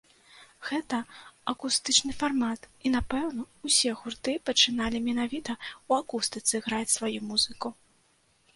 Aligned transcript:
Гэта 0.69 0.97
акустычны 1.51 2.15
фармат, 2.21 2.61
і, 2.85 2.93
напэўна, 2.95 3.45
усе 3.69 3.89
гурты 4.01 4.35
пачыналі 4.51 5.03
менавіта 5.11 5.51
ў 5.67 5.91
акустыцы 6.05 6.55
граць 6.69 6.95
сваю 6.99 7.17
музыку. 7.31 7.67